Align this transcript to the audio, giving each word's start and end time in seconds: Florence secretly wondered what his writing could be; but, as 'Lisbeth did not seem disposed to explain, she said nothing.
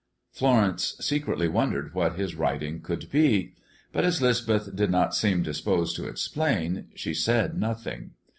Florence 0.31 0.95
secretly 0.99 1.47
wondered 1.47 1.93
what 1.93 2.15
his 2.15 2.33
writing 2.33 2.81
could 2.81 3.07
be; 3.11 3.53
but, 3.91 4.03
as 4.03 4.19
'Lisbeth 4.19 4.75
did 4.75 4.89
not 4.89 5.13
seem 5.13 5.43
disposed 5.43 5.95
to 5.95 6.07
explain, 6.07 6.87
she 6.95 7.13
said 7.13 7.55
nothing. 7.55 8.09